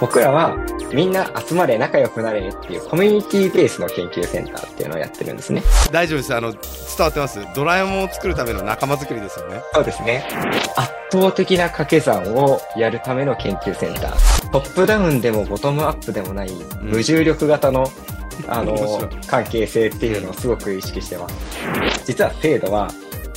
[0.00, 0.56] 僕らは
[0.92, 5.62] みんな集まれ仲良くなれっていうコミュニティベースの研究センターっていうのをやってるんですね。
[5.92, 6.60] 大丈夫ですあの伝
[6.98, 10.24] わってますドラえもんを作るための仲間作りですよねそうですね。
[10.76, 14.50] 圧倒的な掛け算をやるための研究センター。
[14.50, 16.50] トップダウンでもボトムアップでもない
[16.82, 17.90] 無重力型の、
[18.48, 18.76] あの
[19.28, 21.34] 関係性っていうのをすごく意識してます。
[22.04, 22.90] 実は精度は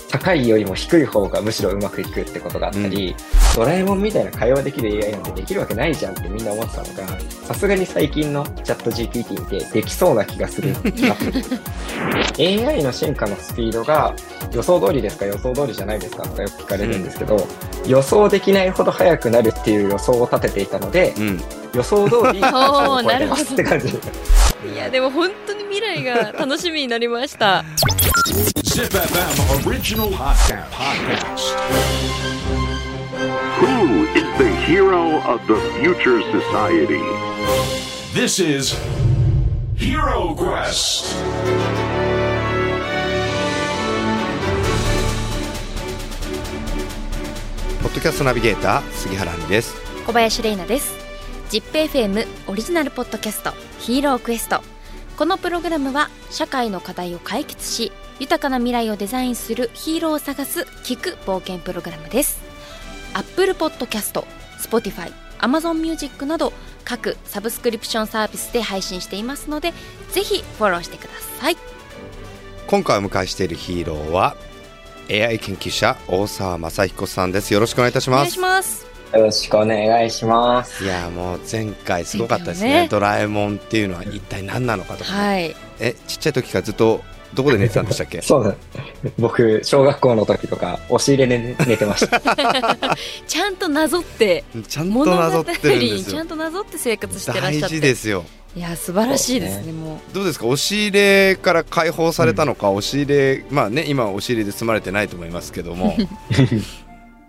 [0.10, 3.16] 高いよりも低い方がむしろうまくいくってことがあったり、
[3.56, 10.74] ドラえもんみたいな会話できる AI なんてできるわけないじゃんってみんな思ってたのが、さすがに最近のチャット GPT 見てできそうな気がする。
[11.08, 11.16] な
[12.40, 14.14] AI の進化のスピードが
[14.52, 15.26] 予想通りですか？
[15.26, 16.24] 予想通りじゃないですか？
[16.24, 17.38] とかよく聞かれるんですけど、
[17.86, 21.42] 予想できないほど速くなるっていう予想を立てていたので、うん。
[21.76, 23.90] 予想通りー超えてますって感じ。
[24.74, 27.64] いやでも本当に未来が楽しみになりました。
[28.30, 30.70] ZipFM Original Podcast.
[30.70, 31.50] Podcast.
[33.58, 37.02] Who is the hero of the future society?
[38.14, 38.78] This is
[39.76, 41.10] Hero Quest.
[47.82, 50.94] ポッドキャストナビゲーター杉原杏です小林玲奈です。
[51.50, 54.62] ZIPFM オリジナルポッドキャストヒーロークエスト。
[55.18, 62.42] このプログラムは社会の課題を解決し豊かな未来をデザインするヒーローを探す聞く冒険プログラムです。
[63.14, 64.24] Apple Podcast、
[64.60, 66.52] Spotify、Amazon Music など
[66.84, 69.74] 各サブスクリプションサービスで配信していますので
[70.12, 71.10] ぜひフォローしてくだ
[71.40, 71.58] さい。
[72.68, 74.36] 今回お迎えしているヒーローは
[75.10, 78.90] AI 研究者大沢雅彦さんですよろしくお願いいたしお願いますします。
[79.14, 80.84] よろしくお願いします。
[80.84, 85.56] いやもう前回すごかったですねねドラえもんっていうのは一体何なのかとか、はい。
[85.80, 87.02] えちっちゃい時からずっと
[87.34, 88.22] どこで寝てたんでしたっけ？
[88.24, 88.56] そうだ。
[89.18, 92.20] 僕、小学校の時とか、押し入れで寝てました。
[93.28, 95.96] ちゃんとなぞってちゃんとなぞってるんですよ。
[95.98, 97.76] にちゃんとなぞって生活してらっ大しゃって。
[97.76, 98.26] 事ですよ。
[98.56, 103.86] いや素晴らしいですそうねもどうですか押し入れから解放されたのか、押し入れまあね。
[103.88, 105.96] 今は押し入れで住まれてないと思いますけども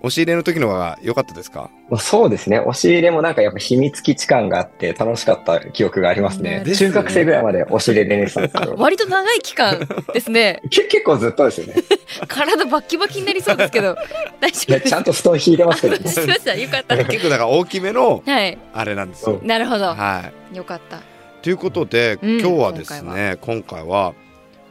[0.00, 1.70] 押し入れの時の方が良かったですか？
[1.90, 2.58] まあそうですね。
[2.58, 6.62] 押し入れもなんかやっぱ秘密基地感があって楽しかった記憶がありますね。
[6.64, 8.74] ね中学生ぐらいまで押し入れで寝てたんですけど。
[8.78, 9.78] 割と長い期間
[10.12, 10.62] ですね。
[10.70, 11.74] け結構ずっとですよね。
[12.28, 13.94] 体バッキバキになりそうですけど。
[14.40, 14.88] 大丈夫です。
[14.88, 16.10] ちゃんと布団引いてますけどね。
[16.10, 16.96] しましたよかった。
[17.04, 18.58] 結構だから大きめのはい。
[18.72, 19.38] あれなんですよ。
[19.42, 19.86] なるほど。
[19.86, 20.56] はい。
[20.56, 21.00] よかった。
[21.42, 22.40] ということで、うん。
[22.40, 24.14] 今日はですね今回は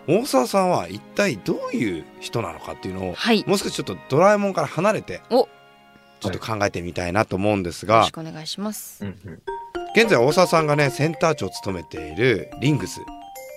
[0.10, 3.42] 大沢さんは一体どういう人なのかっていうのをはい。
[3.42, 5.48] よもう少しちょっとドラえもんから離れてお。
[6.20, 9.06] ちょっと考えてみたいなと思うんですがろしくお願いします。
[9.06, 9.42] うんうん
[9.96, 13.02] 現在大沢さんがねセンター長を務めているリングス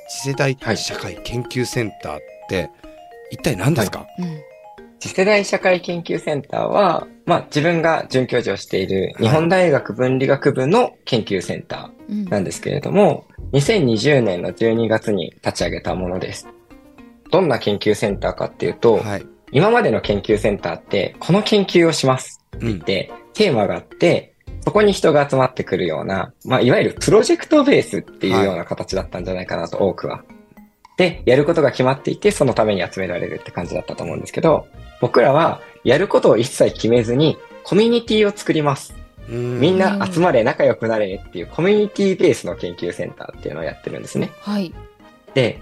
[0.09, 0.77] 次世代はい。
[0.77, 2.71] 社会研究センターって
[3.31, 4.41] 一体何ですか、うん。
[5.01, 16.49] 次世代社会研究センターは、まあ自分が准教授をしている日本大学文理学部の研究センタうんーなんですけれども、2020年の12月に立ち上げたものです。
[17.31, 30.25] どんな研究センターかっていうと、はい、今までの研究センターって、この研究をしますって言って、テーマがあって、そこに人が集まってくるような、まあ、いわゆるプロジェクトベースっていうような形だったんじゃないかなと、多くは。
[30.97, 34.67] で、やることが決まっていて、そのために集められるって感じだったと思うんですけど、
[35.01, 38.95] 僕らは、やることを一切決めずに、コミュニティを作ります。
[39.29, 44.31] みみんな集まれ、仲良くなれっていうコミュニティベースの研究センターっていうのをやってるんですね。
[44.41, 44.75] はい
[45.35, 45.59] で、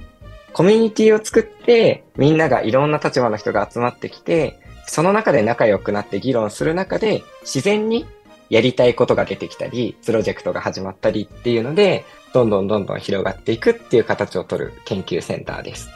[0.53, 8.07] コミュニティを作って、みんながいろんな立場の人が集まってきて、その中で仲良くなって議論する中で、自然に
[8.49, 15.89] やりたいことが出てきたり、プロジェクトが始まったりっていうので、どんどんどんどん広がっていくっていう形を取る研究センターです。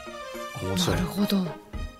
[0.63, 1.45] 面白ないるほど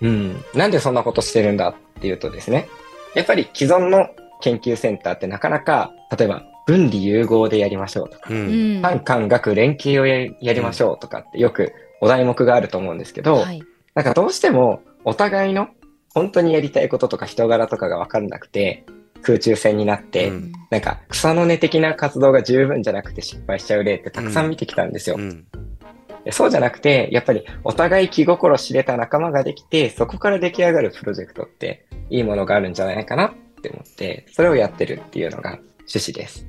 [0.00, 0.44] うん。
[0.54, 2.68] なんでそんなことしてるんだっていうとですね、
[3.14, 4.08] やっぱり既存の
[4.40, 8.82] 研究センターってなかなか、例えば分離融合でやりましょうとか、ううん。
[9.28, 13.62] 学連携をややりましょうとかってよくお題目があると思うんですけど、はい。
[13.94, 15.68] なんかどうしてもお互いの
[16.12, 18.84] 本当にやりたいこととか人柄とかが分かんなくて
[19.22, 20.52] 空中戦になって、うん。
[20.70, 25.16] なんか草の根的な活動が十分じゃなくて失敗しちゃう例ってたくさん見てきたんですよ。
[25.18, 25.46] うん。
[26.24, 33.32] でそうじゃなくて、やっぱりお互い気心知れた仲間ができて、そこから出来上がるプロジェクトっていいものがあるんじゃないかなっ
[33.68, 36.46] て思って、それをやってるっていうのが趣旨です。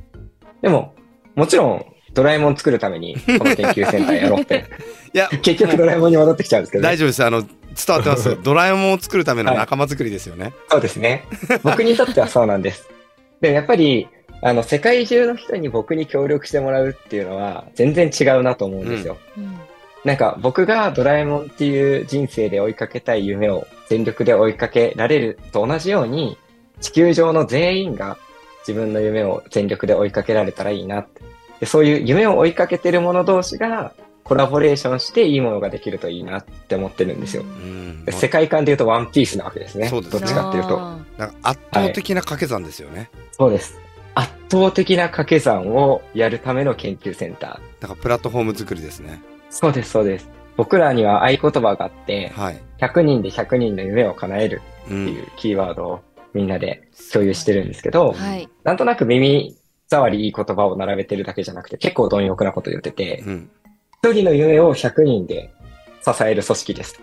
[0.61, 0.95] でも、
[1.35, 4.65] もちろんドラえもん作るためにこの研究センターやろうって、
[5.13, 7.49] いや結局ドラえもんに戻ってきちゃうんですけど、大丈夫ですあの伝
[7.89, 11.25] わってますドラえもんを作るための仲間作りですよね、そうですね。
[11.63, 12.89] 僕にとってはそうなんです。
[13.41, 14.07] でもやっぱり、
[14.41, 19.17] あの、世界中の人に僕に協力してもらうっていうのは全然違うなと思うんですよ。
[19.37, 19.59] うん
[20.07, 26.37] なんか僕がドラえもんっていう人生で追いかけたい夢を全力で追いかけられると同じように、
[26.81, 28.17] 地球上の全員が
[28.67, 31.21] 自分の夢を全力で追いかけられたらいいなって。
[31.59, 33.93] でそういう夢を追いかけてる者同士が
[34.23, 37.43] コラボレーションしていいものができるといいなって思ってるんですよ。
[38.11, 39.87] 世界観で言うとワンピースなわけですね。
[39.87, 40.79] そうですねどっちかっていうと。
[40.79, 43.79] あなんか圧倒的な掛け算ですよね、そうです。
[44.13, 47.81] 圧倒的な掛け算をやるための研究センター。
[47.81, 50.29] だからプラットフォーム作りですねそうです、そうです。
[50.57, 56.01] 僕らには合言葉があって、はい、100人で100人の夢を叶えるうっていん、うキーワードを
[56.37, 58.49] みんなで共有してるんですけど、ーはい。
[58.63, 59.57] なんとなく耳
[59.89, 63.49] 障りいい言葉を並べてるだけじゃなくて結構貪欲なこと言ってて、うん
[64.03, 65.51] 一人の夢を100人で
[66.05, 67.01] 支える組織です。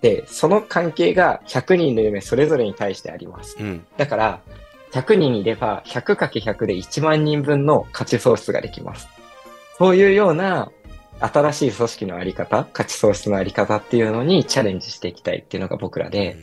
[0.00, 3.56] で、その関係が100人の夢それぞれに対してあります。
[3.58, 4.40] うんだから、
[4.92, 9.08] 100人いれば 100×100 で1万人分の価値創出ができます。
[9.78, 10.72] そういうような
[11.20, 16.36] 新しい組織のあり方、価値創出のあり方っていうのにチャレンジしていきたいっていうのが僕らで、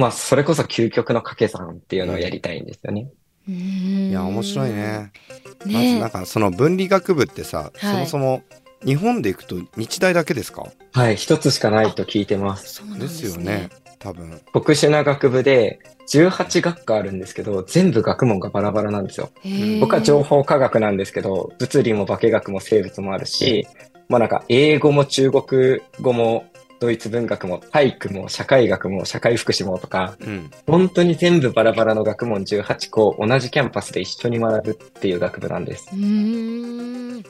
[0.00, 3.08] まあ、それこそ究極の掛け算っていうのをやりたいんですよね。
[3.48, 4.70] いいや面白い。
[4.70, 5.12] ね
[5.66, 8.42] まずねなんかその分理学部ってさ、はいそもそも
[8.84, 10.66] 日本で行くと日大だけですか？
[10.92, 12.74] はい、一つしかないと聞いてます。
[12.76, 13.68] そうなんでですすねよね。
[13.98, 19.30] 多分特殊な学部で18学科あるんですけど、全部学問がバラバラなんですよ。
[19.80, 23.66] 僕は情報科学なんですけど、物理も化学も生物もあるし、
[24.08, 26.46] まあなんか英語も中国語も
[26.80, 30.50] ドイツ文学も体育も社会学も社会福祉もとか、うん。
[30.66, 35.86] 本当に全部バラバラの学問18個同じキャンパスで一緒に学ぶっていう学部なんです。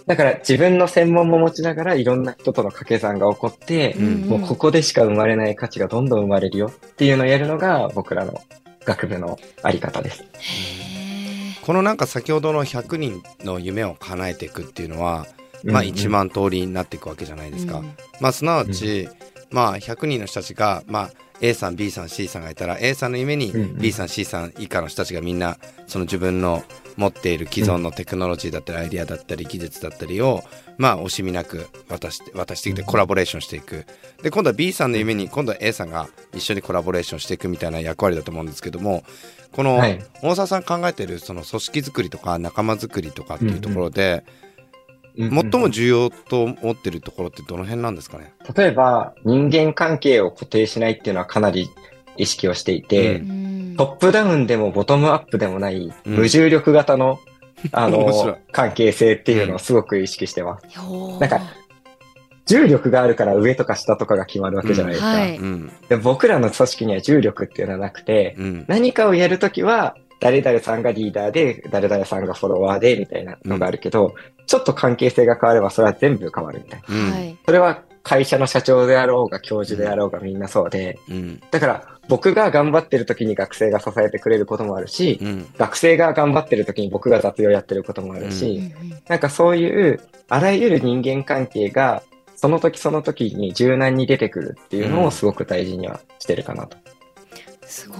[0.06, 4.20] だから自分の専門も持ちながらいろんな人との掛け算が起こって、うん。
[4.28, 8.40] もうここでしか生まれない価値がどんどん生まれるよっていうのをやるのが僕らの
[8.84, 10.22] 学部のあり方です。
[10.22, 15.26] へこのなんか先ほどの100人の夢を叶えていくっていうのは、
[15.64, 15.88] まあうん。
[15.88, 17.94] うん1万通りになっていくわけじゃないですか、うん。
[18.20, 19.08] まあすなわち、
[19.50, 21.10] まあ100人の人たちが、まあ
[21.42, 23.78] A さん B さん C さんがいたら A さんの夢にうんうん。
[23.78, 25.56] B さん C さん以下の人たちがみんな
[25.86, 26.62] その自分の
[26.96, 30.42] 持っている既存のテクノロジーだったりアイディアだったり技術だったりを
[30.76, 33.86] まあ惜しみなく渡して渡してきてコラボレーションしていく。
[34.22, 39.02] で今度は B さんの夢に今度は A さんが一緒にコラボレーションしていくみたいな役割だと思うんですけども
[39.52, 39.98] このはい。
[40.22, 44.24] 大沢さん考えているその組織づくりとか仲間づくりとかっていうところで
[45.16, 45.28] 最
[45.60, 48.32] も重要と思ってるところってどの辺なんですかね？
[48.56, 51.68] 例えば人間関係を固定しないっていうのはかなり
[52.16, 53.74] 意識をしていて、ううん。
[53.76, 56.14] トップダウンでもボトムアップでもないうん。
[56.14, 57.18] 無重力型の、
[57.72, 58.26] あ 面白い。
[58.32, 60.78] の、関係性っていうのをすごく意識してます。
[60.78, 61.20] ほう。
[61.20, 61.40] なんか
[62.46, 65.08] 重力があるから上とか下とかが決まるわけじゃないですか。
[65.08, 65.72] はいうん。
[65.88, 68.64] で僕らの組織には重力っていうのはなくて、うん。
[68.66, 74.14] 何かをやるときは、誰々さんがリーダーで、誰々さんがフォロワーで、みたいなのがあるけど、
[74.46, 77.36] ちょっと関係性が変われば、それは全部変わるみたいな。
[77.46, 92.02] それは会社の社長であろうが、教授であろうが、みんなそうで、うんだから、僕が頑張ってる時に学生が支えてくれることもあるし、うん学生が頑張ってる時に僕が雑用やってることもあるうんし、うんなんかそういう、あらゆる人間関係が、
[92.36, 96.76] その時その時に柔軟に出てくるっていうのをすごく大事にはしてるかなと。
[97.66, 97.98] すごい。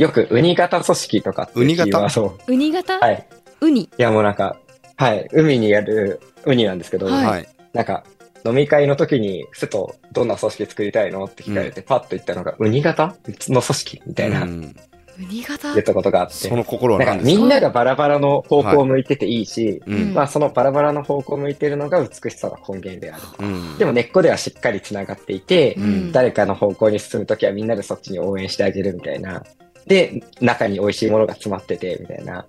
[0.00, 1.90] よく、ウニ型組織とかってウニ型？
[1.90, 3.28] キーワードをウニ型、はい。
[3.60, 3.82] ウニ？
[3.82, 4.56] いやもうなんか、
[4.96, 7.26] はい、海にやるウニなんですけど、はい。
[7.26, 7.48] はい。
[7.74, 8.02] なんか、
[8.46, 13.14] 飲み会の時に、ふと、どんな組織作りたいのって聞かれて、パッと言ったのが、ウニ型？
[13.50, 14.74] の組織みたいな、うん。
[15.18, 15.74] ウニ型？
[15.74, 16.32] 言ったことがあって。
[16.48, 17.38] その心はなんか何ですか？
[17.42, 20.14] みんながバラバラの方向を向いてていいし、うん。
[20.14, 23.22] まあそのバラバラの方向を向いてるのが美しさの根源である。
[23.38, 23.76] うん。
[23.76, 26.10] でも根っこではしっかり繋がっていて、ん。
[26.10, 29.44] 誰かの方向に進むときはみんなでそっちに応援してあげるみたいな。
[29.86, 32.46] で、中に美味しいものが詰まってて、みたいな。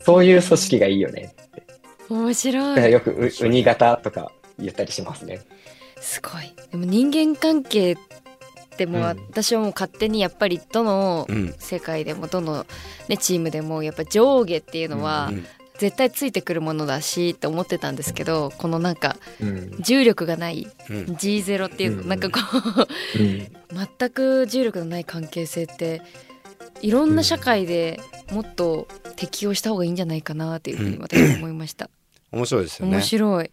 [0.00, 1.34] そういう組織がいいよね。
[2.10, 2.92] 面白だからい。
[2.92, 5.40] よくウウニ型とか言ったりしますね。
[6.00, 6.54] すごい。
[6.70, 7.96] でも人間関係っ
[8.76, 12.66] ても私はもう勝手にやっぱりどのうん世界でもどの、
[13.08, 19.76] ね、チームでもやっぱ上下っていうのはうん絶対ついてくるものだしって思ってたんですけどこのなんかうん。
[19.80, 22.40] 重力がないうん G0 っていううんなんかこ
[23.16, 23.48] ううん
[23.98, 26.02] 全く重力のない関係性って
[26.84, 27.98] いろんな社会で
[28.30, 28.86] もっと
[29.16, 31.88] 適用した方がいいんじゃないかなっていうふうに私は思いました。
[32.30, 32.96] 面白いですよね。
[32.96, 33.50] 面白い。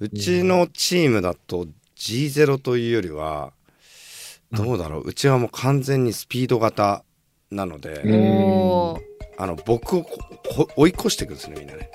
[0.00, 1.66] うちのチームだと
[1.96, 3.54] G0 というよりは
[4.52, 5.08] どうだろう。
[5.08, 7.02] うちはもう完全にスピード型
[7.50, 8.02] なので、
[9.38, 11.90] あの僕をここ追い越していくんですねみんなね。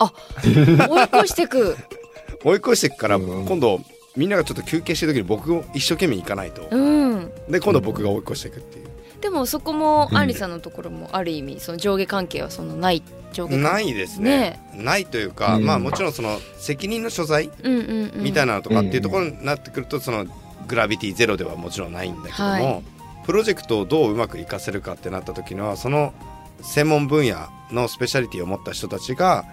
[0.00, 1.76] 追い越してく。
[2.42, 3.46] 追い越していくからうん。
[3.46, 3.80] 今度
[4.16, 6.66] みんながちょっと休憩してる時に僕を一生懸命行かないと。
[6.68, 7.30] うん。
[7.48, 8.85] で今度は僕が追い越していくっていう
[9.20, 10.18] でもそこもうん。
[10.18, 14.60] アンリさんのところもある意味その上下関係はそのない上下ないですね。
[14.74, 15.66] ないというか、うん。
[15.66, 18.22] まあもちろんその責任の所在うんうんうん。
[18.22, 20.26] みたいなのとかっていうところになってくるとその
[20.66, 22.82] グラビティゼロではもちろんないんだけども、はい。
[23.24, 26.14] プロジェクトをどううまく活かせるかってなった時にはその
[26.62, 29.44] 専門分野のスペシャリティを持った人たちが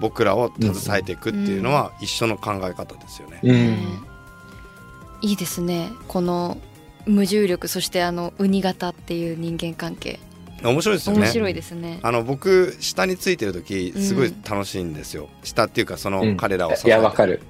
[0.00, 3.40] 僕らを携えていくっていうのは一緒の考え方ですよね。
[3.42, 4.04] うん。
[5.22, 5.92] いいですね。
[6.08, 6.58] この
[7.06, 10.18] 無重力そしてあのウニ型っていう人間関係。
[10.62, 11.20] 面白いですよね。
[11.20, 11.98] 面白いですね。
[12.02, 15.28] あの僕下についてる時すごい楽しいんですよ。
[15.42, 16.88] 下っていうかその彼らを支えて。
[16.88, 17.42] いや、わかる。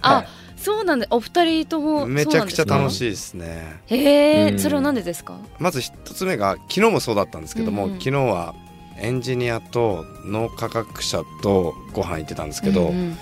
[0.00, 0.26] あ、はい。
[0.56, 3.80] そうなんでお二人ともめちゃくちゃ楽いしいですね。
[3.86, 4.58] へえ、うん。
[4.58, 5.36] それはなんでですか？
[5.58, 7.98] まず一つ目が昨日もそうだったんですけども、うんうん。
[7.98, 8.54] 昨日は
[8.96, 13.18] エンジニアと脳科学者とご飯行ってたんですけど、うん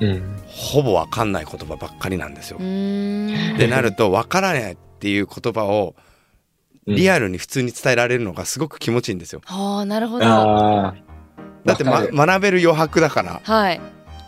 [0.00, 0.36] うん。
[0.48, 2.58] ほぼわかんない言葉ばっかりなんですよ。
[2.58, 5.94] でなるとわからないっていう言葉を
[6.88, 9.40] リアルに普通に伝えられるのがすごく気持ちいいんですよ。
[9.44, 10.26] はあなるほど。
[10.26, 10.94] ああ。
[11.64, 13.40] だって、ま学べる余白だから。
[13.44, 13.80] はい、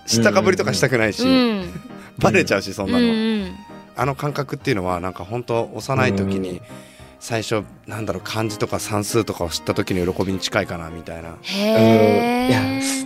[0.07, 1.73] 知ったかぶりとかしたくないし、うん、
[2.19, 3.55] バレちゃうしそんなの、うんうん。
[3.97, 6.63] あの感覚っていうのはなんか本当幼い時うに
[7.19, 11.37] 最初なんだろう漢字とか算数とかを知った時の喜びに近いかなみたいな。
[11.43, 12.61] へいや、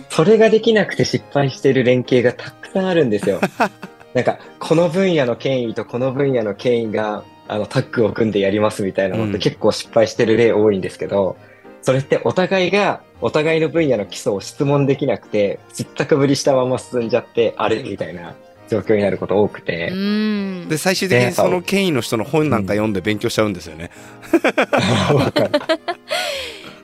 [0.09, 3.41] それができなくて失敗してる連携がたくさんあるんですよ。
[4.13, 9.31] なんか、この分野の権威とこの分野の権威が、あの、タッグを組んでやりますみたいなのっうん。
[9.33, 11.35] て結構失敗してる例多いんですけど、
[11.81, 17.83] それってお互いが、お互いの分野の基礎を質問できなくて、知ったかぶりしたまま進んじゃって、あれ？
[17.83, 18.33] みたいな
[18.69, 19.89] 状況になること多くて。
[19.91, 20.67] うん。
[20.69, 23.91] で最終的にその権威の人の本なんか読んで勉強しちゃうんですよね。
[25.13, 25.51] わかる。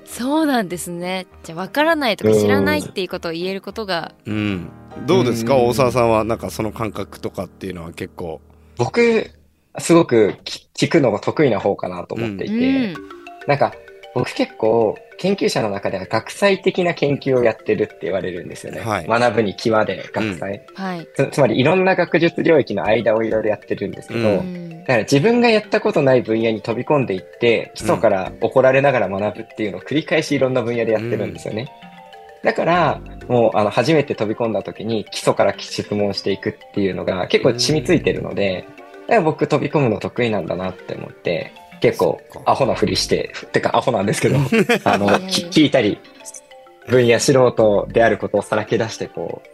[0.05, 1.25] そうなんですね。
[1.43, 4.13] じゃあ分からないとか知らないっていうことを言えることが。
[4.27, 4.69] うん、
[5.07, 5.55] どうですか？
[5.55, 5.65] うん。
[5.69, 8.39] 大沢さんはなんかその感覚とかっていうのは結構。
[8.77, 9.31] 僕、
[9.79, 12.95] すごくき聞くのが得意な方かなと思っていて、うん。
[13.47, 13.73] なんか、
[14.13, 18.81] 僕結構、研究者の中では学際的な研究をやってるって言われるんですよね。
[18.81, 19.07] はい。
[19.07, 21.29] 学ぶに際で学際、はい、つ。
[21.31, 24.79] つまりいろんな学術領域の間をいろいろやってるんですけど、ううん。
[24.79, 31.71] だから自分がやったことない分野に飛び込んでいって、基礎から怒られながら学ぶっていうのを繰り返しいろんな分野でやってるんですよね。
[32.43, 38.80] だから、もう、あの、初めて飛び込んだ時に基礎から質問していくっていうのが結構染みついてるので、だか
[39.15, 44.37] ら僕飛び込むの得意なんだなって思って、結構アホなふりして、てかアホなんですけど、
[44.85, 45.99] あの、聞いたり、
[46.87, 49.47] 分野素人であることをさらけ出して、こう、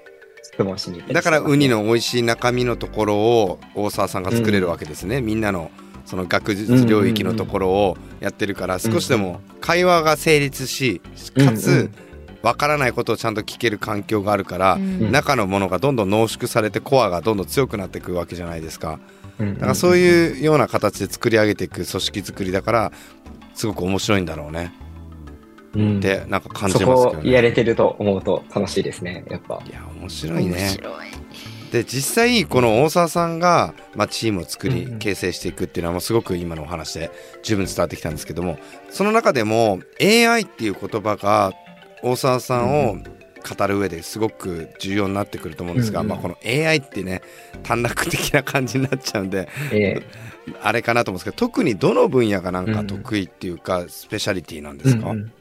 [0.43, 5.71] 質問しに行ったりだからウニの美味しい中身のところを大沢さんが作れるわけですね、みんなの
[6.05, 11.01] その学術領域のところをやってるから少しでも会話が成立し
[11.37, 11.77] かつうん。
[11.77, 11.91] うん
[12.43, 18.91] わからないことをちゃんと聞ける環境があるから、うん中のものがどんどん濃縮されてコアがどんどん強くなっていくわけじゃないですか。
[18.91, 22.91] うんだからそういうような形で作り上げていく組織作りだから
[23.53, 24.73] すごく面白いんだろうね。
[25.73, 25.97] うん。
[25.99, 27.23] ってなんか感そじますけどね。
[27.23, 29.61] こをやれてると思うと楽しいですね、やっぱ。
[29.65, 30.51] いや面白いね。
[30.51, 31.27] 面白い。
[31.71, 37.11] で実際この大沢さんが、まあ、チームを作り形成していくっていうのはもうすごく今のお話で
[37.43, 38.57] 十分伝わってきたんですけども
[38.89, 41.51] その中でも AI っていう言葉が
[42.01, 42.97] 大沢さんを
[43.47, 46.09] 語る上ですごく重要になってくると思うんですが、うんうん。
[46.11, 47.21] まあ、この AI ってね
[47.63, 50.01] 短絡的な感じになっちゃうんでえ
[50.61, 55.31] あれかなと思うんですけど特にどの分野がなんか得意っていうか、スペシャリティなんえですか、うんうん。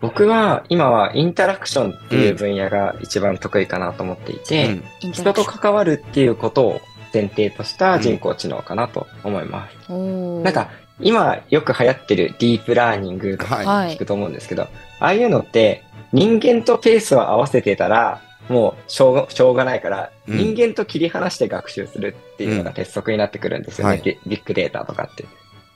[0.00, 5.12] 僕は今はインタラクションっていう分野が一番得意かなと思っていて、うん。
[5.12, 6.80] 人と関わるっていうことを
[7.12, 9.92] 前提とした人工知能かなと思います。
[9.92, 15.82] なんか今よく流行ってるディープラーニングとかはい、はい聞くと思うんですけど、ああいうのって
[16.12, 20.36] 人間とペースを合わせてたらもうしょうがしょうがないから、うん。
[20.36, 24.02] 人間と切り離して学習するっていうのが鉄則になってくるんですよね、はい。
[24.02, 25.24] ビビッグデータとかって。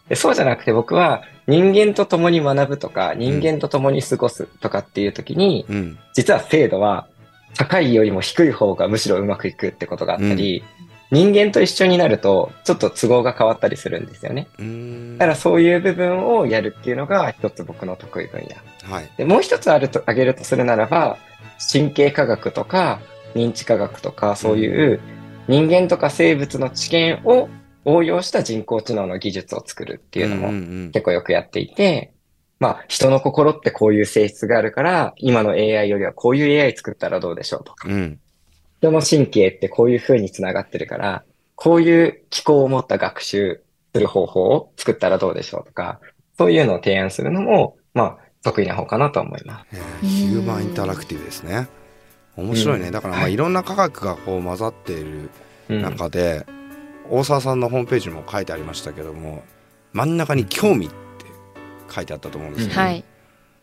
[0.08, 5.98] でそうじゃなくて僕は人間と共に学ぶとか人間と共に過ごすとかっていう時に、うん。
[6.14, 7.06] 実は精度は
[7.56, 10.62] 高いよりも低い方がむしろうまくいくってことがあったり、
[11.10, 14.48] 人間と一緒になるとちょっと都合が変わったりするんですよね。
[15.18, 18.92] だからそういう部分をやるっていうのが一つ僕の得意分野。
[18.92, 19.10] はい。
[19.16, 21.18] で、もう一つあると、挙げるとするならば、
[21.72, 23.00] 神経科学とか
[23.34, 25.00] 認知科学とかそういう
[25.48, 27.48] 人間とか生物の知見を
[27.84, 32.12] 応用した人工知能の技術を作るっていうのも結構よくやっていて、
[32.60, 38.20] まあ人の心ってこういう性質があるから、今の AI よりはこういう AI 作ったらどうでしょうとか、うんうん
[38.80, 43.60] 人の神経ってこういう風につながってるから、こういう機構を持った学習
[43.94, 46.00] する方法を作ったらどうでしょうとか、
[46.36, 50.06] そういうのを提案するのも、まあ得意な方かなと思います。
[50.06, 51.68] ヒューマンインタラクティブですね。
[52.36, 52.92] 面白いね、うん。
[52.92, 53.34] だからまあはい。
[53.34, 55.30] いろんな科学がこう混ざっている
[55.68, 55.82] うん。
[55.82, 56.46] 中で、
[57.10, 59.42] 大沢さんのホームページにも書いてありましたけども
[59.92, 60.94] 真ん中に「興味」って
[61.90, 62.74] 書いてあったと思うんですよ、ね。
[62.74, 63.04] はい。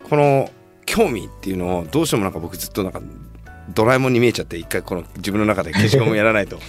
[0.10, 0.50] この
[0.86, 3.01] 「興味」っていうのをどうしてもなんか僕ずっとなんか
[3.74, 6.57] ドラえもんに見えちゃって一回この自分の中で消しゴムやらないと。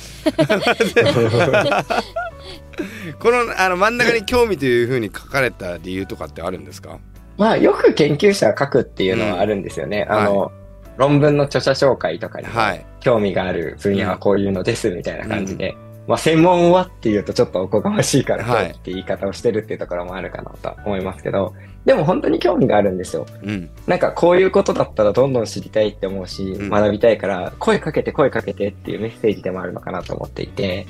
[3.19, 6.99] このあの真ん中に興味というふうに書かれた理由とかってあるんですか？
[7.39, 10.07] まあ、よく研究者は書くっていうのはあるんですよね。
[10.09, 10.17] うん。
[10.17, 10.53] あの、
[10.97, 12.87] 論文の著者紹介とかにも、はい。
[13.01, 15.77] 興味がある分野はこういうのですみたいな感じで、
[16.09, 18.67] まあ、専門はっていうとちょっとおこがましいから、はい。
[18.71, 21.53] って言い方をしてるっていうところもあるかなとは思いますけど、
[21.87, 23.25] でも本当に興味があるんですよ。
[23.43, 23.71] うん。
[23.87, 26.69] なんかこういうことだったらどんどん知りたいって思うし、うん。
[26.69, 30.85] 学びたいから、声かけて声かけてっていうメッセージでもあるのかなと思っていて、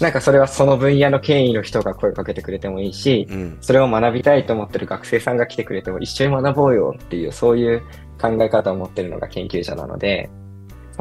[0.00, 3.58] なんかそれはその分野の権威の人が声かけてくれてもいいし、うん。
[3.60, 7.82] それを学びたいと思ってる学生さんが来てくれても一緒に学ぼうよっていう、そういう
[8.18, 10.30] 考え方を持ってるのが研究者なので、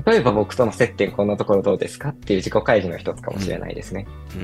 [0.05, 4.05] 例えば僕との接点こんなところどうですかっていう自己開示の一つかもしれないですね。
[4.35, 4.43] うー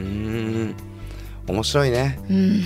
[0.70, 0.75] ん。
[1.50, 2.17] 面白いね。
[2.29, 2.62] うん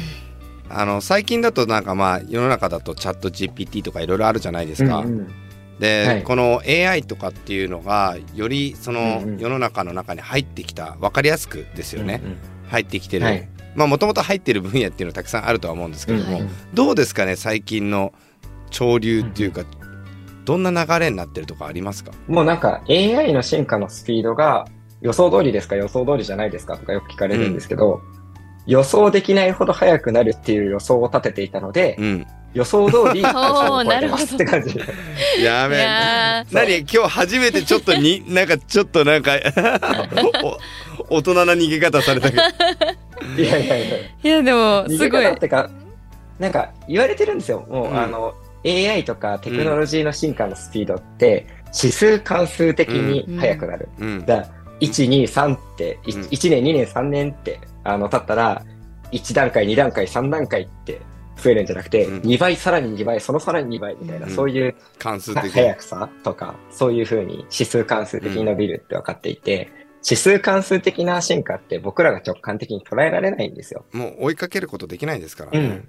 [0.80, 5.28] あの最近だとなんかまあ世の中だとチャット GPT とかいろいろあるじゃないですか、うんうん。
[5.80, 6.24] で、はい。
[6.24, 9.40] この AI とかっていうのがよりそのうんうん。
[9.40, 12.38] 世の中の中に入ってきた分かりやすくですよね、うんうん。
[12.70, 13.48] 入ってきてる、はい。
[13.76, 16.48] まあもともと入ってる分野っていうのたくさんあるとは思うんですけれども、はい。
[16.74, 18.14] どうですかね最近の
[18.70, 19.64] 潮流っていうか、
[20.46, 22.12] どんな流れになってるとかありますか？
[22.28, 24.66] もうなんか AI の進化のスピードが
[25.02, 25.76] 予想通りですか？
[25.76, 26.78] 予想通りじゃないですか？
[26.78, 28.02] とかよく聞かれるんですけど、
[28.72, 32.28] 予想できないほど速くなるっていう予想を立てていたので、うん。
[32.54, 33.24] 予想通りっ
[34.38, 34.80] て感じ。
[35.44, 39.34] やべえ何今日初めてちょっとに なんかちょっとなんか
[41.10, 42.44] お大人な逃げ方されたけど。
[43.38, 43.98] いやいやいや。
[44.24, 45.24] いやでもすごい。
[45.26, 45.70] 方ってか、
[46.40, 47.66] なんか言われてるんですよ。
[47.70, 48.00] もう、うん。
[48.00, 48.34] あの、
[48.66, 51.46] AI とかテクノロジーの進化のスピードって、
[51.78, 53.90] 指数関数的に速くなる。
[54.00, 54.26] うん。
[54.26, 56.22] だから1、2、3って、いうん。
[56.24, 58.66] 1年、2年、3年って、あの、経ったら、
[59.12, 61.02] 1段階、2段階、3段階って
[61.38, 62.20] 増えるんじゃなくて、うん。
[62.22, 64.34] 2倍、さらに2倍、そのさらに2倍みたいな、うん。
[64.34, 65.50] そういう関数的に。
[65.52, 69.70] 速さとか、そういうふうに指数関数的に伸びるって分かっていて、
[70.04, 73.86] 指数関数的な進化って僕らが直感的に捉えられないんですよ。
[73.92, 75.60] もう追いかけることできないですからね。
[75.60, 75.88] うん。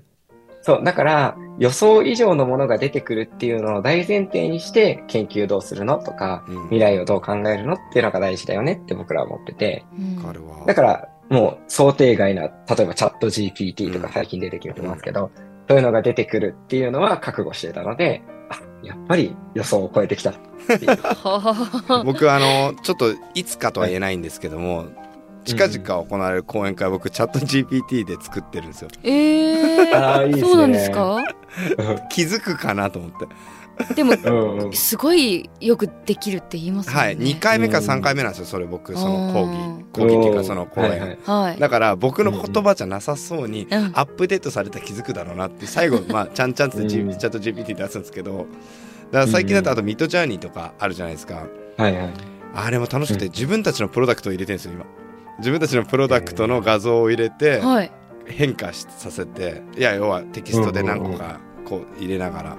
[0.62, 6.62] そう、だから予想以上のものが出てくるっていうのを大前提にして研究どうするのとか、うん。
[6.64, 10.16] 未来をどう考えるのっていうのが大事だよねって僕らは思ってて、うん。
[10.16, 10.64] わかるわ。
[10.66, 15.30] だからもう想定外な、例えばチャット GPT とか最近出てきてますけど、
[15.68, 20.40] そういうのが出てくるっていうのは覚悟してたので、あ、やっぱり予想を超えてきたって
[22.04, 24.86] 僕あのちょっといつかとは言えないんですけども、
[25.44, 28.88] 近々行われる講演会僕チャット GPT で作ってるんですよ。
[29.02, 31.18] えー、 そうなんですか？
[32.10, 33.94] 気づくかなと思って。
[33.94, 34.72] でもうんうん。
[34.74, 36.94] すごいよくできるって言いますね。
[36.94, 39.48] はい2回目か3回目なんですよそれ僕その講義。
[39.48, 41.18] うん講義っていうかその講演、はいはい。
[41.24, 41.58] はい。
[41.58, 47.08] だから僕の言葉じゃなさそうにうんアップデートされたら気づくだろうなって最後 まあちゃんちゃんってチうん。
[47.10, 48.46] ャット GPT 出すんですけど
[49.10, 51.46] だから最近だとあとミッドジャーニーとかあるじゃないですか。
[51.78, 52.10] はいはい。
[52.54, 54.84] あれも楽しくて自分たちのプロダクトを入れてるんですよ今
[55.38, 57.92] 自分たちのプロダクトの画像を入れてはい。
[58.24, 62.56] 変化しさせていや要はテキストで何個かこう入れながら。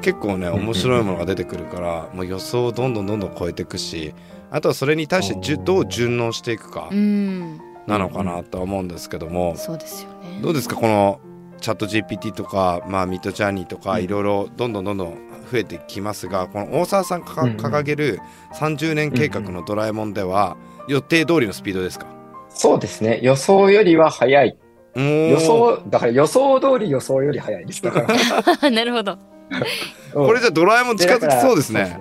[0.00, 4.14] 結構ね面白いものが出てくるからもう予想をどんどんどんどん超えていくし
[4.50, 7.58] あとはそれに対してじゅどう順応していくかうん。
[7.86, 10.40] なのかなとは思うんですけどもそうですよね。
[10.42, 11.20] どうですかこの
[11.60, 14.04] チャット GPT とか、まあ、ミッドジャーニーとかうん。
[14.04, 15.18] いろいろどんどんどんどん
[15.50, 17.56] 増えてきますがこの大沢さんがうんうん。
[17.56, 18.20] 掲げる
[18.54, 20.56] 30年計画のドラえもんでは
[20.88, 22.06] 予定通りのスピードですか？
[22.50, 23.20] そうですね。
[23.22, 24.56] 予想よりは早い。
[24.96, 27.82] 予予想、だから予想通り予想より早いです。
[27.82, 28.04] だか
[28.60, 28.70] ら。
[28.70, 29.16] なるほど
[30.12, 32.00] これじゃドラえもん近づきそうですね。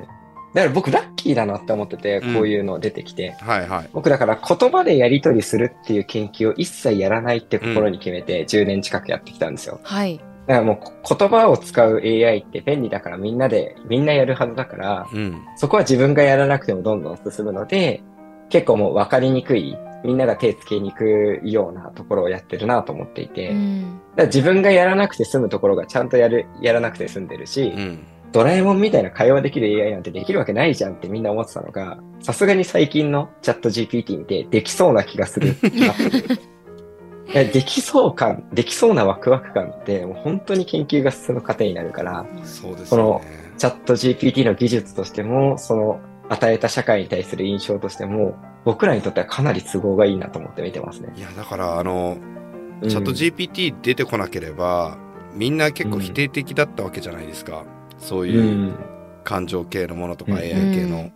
[0.53, 3.35] だから僕ラッキーだなって思ってて、うんこういうの出てきて。
[3.39, 9.79] はいはい僕だから言葉でやり取りするっていう研究を一切やらないって心に決めて10年近くやってきたんですよ。
[9.83, 18.01] はいだからもうこ言葉を使う AI って便利だからみんなで、みんなやるはずだから、うんそこは自分がやらなくてもどんどん進むので、
[18.49, 23.99] 結構もう分かりにくい、みんなが手つけにくいようなところをやってるなと思っていて、うん。
[24.11, 27.99] だから自分がやらなくて済むところがちゃんとやる、やらなくて済んでるし、うん。
[28.31, 35.55] ドラえもんみたいな会話できる AI なんてできるわけないじゃんってみんな思ってたのが、さすがに最近のチャット GPT 見てできそうな気がする。
[35.63, 36.39] なっていう。
[37.29, 43.21] いやできそう感、できそうなワクワク感って、もう本当に研究が進む過程になるから、そうですこの
[43.57, 48.35] チャット GPT の技術としても、その与えた社会に対する印象としても、
[48.65, 51.13] 僕らにとってはかなり都合がいいなと思って見てますね。
[51.15, 52.17] いやだからあの
[52.81, 52.89] うん。
[52.89, 54.97] チャット GPT 出てこなければ
[55.33, 57.63] みんな結構否定的だったわけじゃないですか。
[57.97, 58.27] そうう。
[58.27, 58.75] いうん。
[59.23, 60.37] 感情系のものとかうん。
[60.39, 61.11] AI 系の。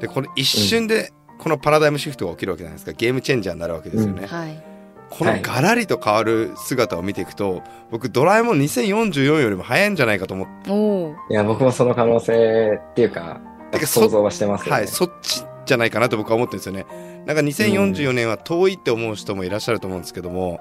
[0.00, 2.92] でこれ一瞬でこのパラダイムシフトが起きるわけじゃないですか。
[2.92, 4.26] ゲームチェンジャーになるわけですよね。
[4.26, 4.62] はい。
[5.10, 11.32] このガラリと変わる姿を見ていくと僕ドラえもん2044よりも早いんじゃないかと思って。
[11.32, 14.72] いや、僕もその可能性っていうか、てかそ想像はしてますよね。
[14.72, 16.86] はい、そっちじゃないかなと僕は思ってるんですよね。
[17.26, 20.60] なんか2044年は遠いって思う人もいらっしゃると思うんですけども、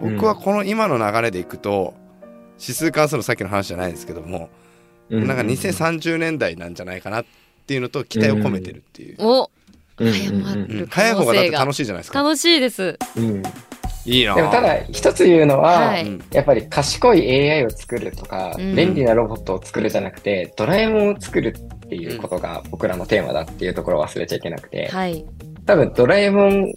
[0.00, 1.94] 僕はこの今の流れでいくと
[2.60, 4.50] 指数関数のさっきの話じゃないですけども、
[5.10, 5.26] うん。
[5.26, 7.24] なんか2030年代なんじゃないかなっ
[7.66, 9.50] ていうのと期待を込めてるっていう、お
[9.98, 10.06] うん。
[10.06, 10.12] うん。
[10.12, 10.66] 早まうん。
[10.68, 12.22] る早い方がだって楽ししいじゃないですか。
[12.22, 12.98] 楽しいです。
[13.16, 13.42] うん
[14.04, 14.34] いいな。
[14.34, 16.06] でもただ一つ言うのは、はい。
[16.06, 18.74] うんやっぱり賢い AI を作るとか、うん。
[18.74, 25.24] 便利なロボットを作るじゃなくて、ドラえもんを作るっていうことが僕らのテーマだっていうところを忘れちゃいけなくて、はい。
[25.66, 26.72] 多分ドラえもん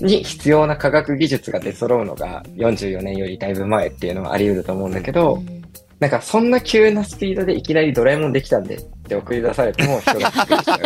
[0.00, 5.62] に必要な科学技術が出揃うのが44年よりだいぶ前っていうのはあり得ると思うんだけど、うん
[5.98, 10.80] なんかそんな急なスピードでいきなりドラえもんできたんでって送り出されても人がびっくりしちゃう。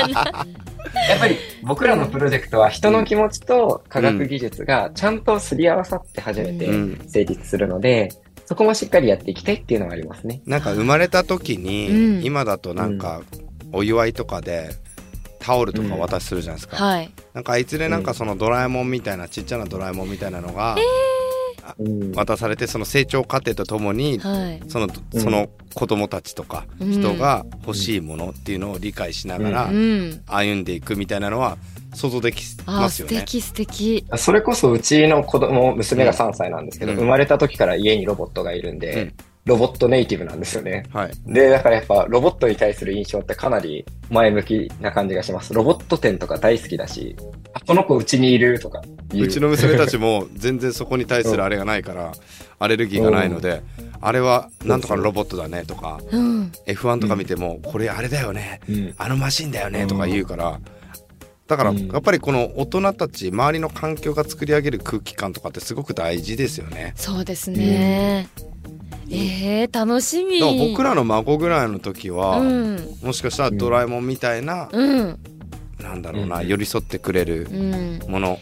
[1.09, 7.05] やっぱり僕らのプロジェクトは人の気持ちと科学技術がちゃんとすり合わさって初めてうん。
[7.09, 8.11] 成立するので、
[8.47, 10.43] そこもしっかりやっていきたいっていうのはありますね。
[10.47, 12.25] なんか生まれた時に、うん。
[12.25, 13.23] 今だとなんか
[13.73, 14.71] お祝いとかで
[15.41, 17.11] タオルとかお渡しするじゃないですか、はい。
[17.35, 20.81] なんかいずれなんかそのドラえもんみたいなちっちゃなドラえもんみたいなのがうん
[22.15, 24.63] 渡されてその成長過程とともにはい。
[24.69, 25.21] そのうん。
[25.21, 26.93] その子供たちとかうん。
[26.93, 30.23] 人が欲しいものっていうのを理解しながらうん。
[30.27, 31.59] 歩んでいくみたいなのは
[31.95, 33.21] 想像できますよね。
[33.21, 34.05] 敵素敵。
[34.17, 36.99] それこそうちの子供、娘が3歳なんですけど、うん。
[36.99, 39.15] 生まれた時から家にロボットがいるんで、うん
[39.47, 40.85] ロボットネイティブなんですよね。
[40.93, 45.55] はい、で、だからやっぱロボットに対する印象ってかなり前向きな感じがします。
[45.55, 47.17] ロボット展とか大好きだし、
[47.55, 49.29] あ、この子うちにいるとか言う。
[49.29, 52.13] ちの娘たちも 全然そこに対するあれがないから
[52.59, 53.63] アレルギーがないので
[54.01, 56.53] あれはなんとかのロボットだねとかうん。
[56.67, 58.61] F1 とか見てもこれあれだよね。
[58.69, 58.95] うん。
[58.99, 60.61] あのマシンだよねとか言うから
[61.51, 61.89] だからうん。
[61.89, 66.93] やっぱりこの大人たち周りの環境が作り上げる空気感とかってすごく大事ですよね。
[66.95, 68.29] そうですね。
[69.11, 70.39] えー楽しみ。
[70.71, 72.99] 僕らの孫ぐらいの時は、うん。
[73.03, 75.19] もしかしたらドラえもんみたいな、うん。
[75.81, 76.49] なんだろうな、うん。
[76.49, 77.99] 寄り添ってくれるうん。
[78.09, 78.39] もの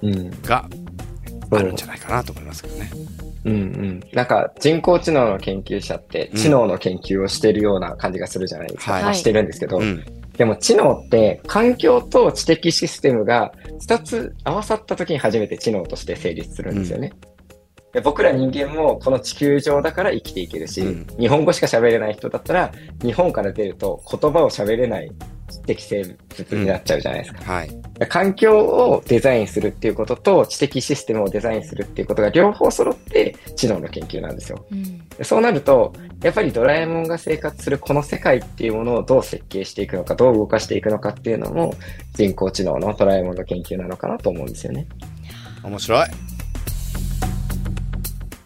[0.00, 0.30] うん。
[0.42, 0.66] が
[1.50, 2.90] あるんじゃないかなと思いますけどね。
[3.44, 4.00] うんうん。
[4.14, 6.38] なんか人工知能の研究者ってうん。
[6.38, 8.92] 知能の研究をしてるような感じがするじゃないですか。
[8.92, 9.02] はい。
[9.02, 10.02] まあしてるんですけど、うん、
[10.36, 17.12] でも知能って環境と知的システムが2つ合わさった時に初めて知能として成立するんですよね。
[17.92, 22.72] で僕ら人間もこの地球上だから生きていけるし、うん日本語しか喋れない人だったら
[23.02, 25.10] 日本から出ると言葉を喋れない
[25.48, 27.52] 知的生物になっちゃうじゃないですか。
[27.52, 27.70] はい、
[28.08, 34.64] 環境をデザインするっていうことと知的システムをデザインするっていうことが両方揃って知能の研究なんですよ。
[34.70, 41.74] うんでそうなると、やっぱりドラえもんが生活するこの世界っていうものをどう設計していくのか、どう動かしていくのかっていうのも
[42.14, 44.86] 人工知能のドラえもんの研究なのかなと思うんですよね。
[45.62, 46.06] 面白い。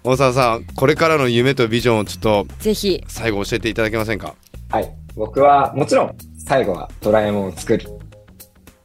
[0.04, 4.34] 大沢さんこれからの夢とビジョンをちょっとぜひ最後教えていただけませんか？
[4.70, 4.90] はい。
[5.16, 7.86] 僕はもちろん最後はドラえもんを作る。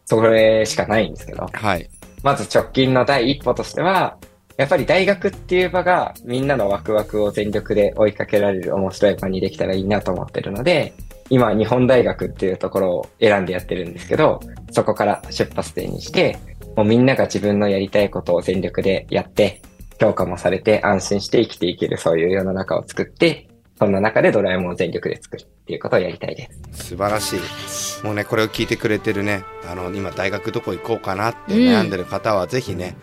[0.05, 1.89] それしかないんですけど、はい
[2.25, 4.17] まず直近の第一歩としては、
[4.57, 10.93] やっぱり大学っていう場がみんなのワクワクを全力で追いかけられる面白い場にできたらいいなと思ってるので、
[11.29, 14.39] 今日本大学っていうところを選んでやってるんですけど、
[14.71, 16.39] そこから出発点にして、
[16.75, 19.61] もうみんなが自分のやりたいことを全力でやって、
[19.99, 23.44] 評価もされて安心して生きていけるそういう世の中を作って、
[23.77, 26.89] そんな中でドラえもんを全力で作るっていうことをやりたいです。
[26.89, 28.05] 素晴らしい。
[28.05, 32.95] もうねこれを聞いてくれてるねあの今大学どこ行こうかなって悩んでる方はぜひね、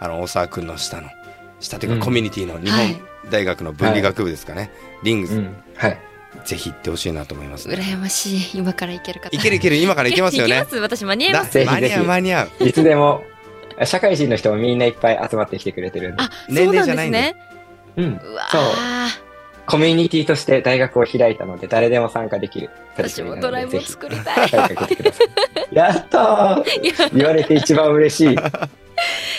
[0.00, 1.08] あの大沢君の下の
[1.60, 1.98] 下といううん。
[1.98, 2.94] かコミュニティの日はい。
[2.94, 4.70] 本大学の文理学部ですかね、
[5.02, 5.56] リングス、うん。
[5.76, 5.98] はい。
[6.44, 8.58] ぜひ行ってほしいなと思います、ね、羨ましい。
[8.58, 9.34] 今から行ける方。
[9.36, 9.76] いけるいける。
[9.76, 10.56] 今から行けますよね。
[10.56, 11.52] 行けます私間に合いだます。
[11.52, 11.82] ぜひぜひ。
[11.82, 12.68] 間に合う間に合う。
[12.68, 13.24] いつでも、
[13.84, 16.22] 社会人の人もみんないっぱい集まってきてくれてるんで。
[16.22, 17.36] あ年そうなんで齢じゃないんですね
[17.96, 18.20] うん。
[18.22, 18.62] うわそう。
[18.62, 19.27] ー
[19.68, 22.70] コミュニティとして大学を開いたので、誰でも参加できる。
[22.96, 24.50] 私もドラえもん作りたい。
[25.72, 28.36] やったー言われて一番嬉しい。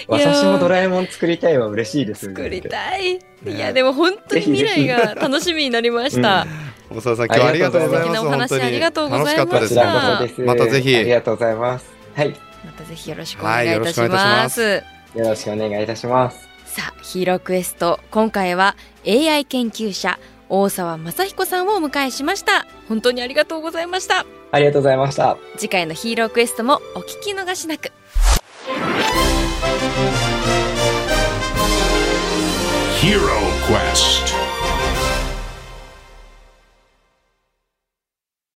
[0.07, 2.27] 私もドラえもん作りたいは嬉しいです。
[2.27, 6.45] 作りたいいねやでも本当に未来が楽しみになりました
[6.89, 10.41] 大沢さん今日はありがとうございます素敵なお話本当にありがとうございました。
[10.43, 11.85] またぜひありがとうございます。
[12.15, 12.29] はい。
[12.65, 14.81] またぜひよろしくお願いいたしますよ
[15.15, 16.49] ろしくお願いいたします。
[16.65, 18.75] さあヒーロークエスト今回は
[19.09, 20.19] AI 研究者
[20.49, 25.37] 大沢雅彦さんをお迎えしました本当にありがとうございましたありがとうございました。
[25.57, 27.91] 次回のヒーロークエストもお聞き逃しなく
[33.01, 33.19] Hero
[33.67, 34.28] Quest.